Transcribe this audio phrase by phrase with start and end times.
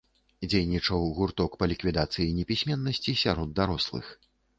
[0.51, 4.09] Дзейнічаў гурток па ліквідацыі непісьменнасці сярод дарослых.